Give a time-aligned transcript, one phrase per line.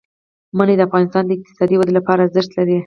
[0.57, 2.77] منی د افغانستان د اقتصادي ودې لپاره ارزښت لري.